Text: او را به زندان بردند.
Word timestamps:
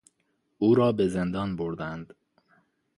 او 0.57 0.75
را 0.75 0.91
به 0.91 1.07
زندان 1.07 1.55
بردند. 1.55 2.13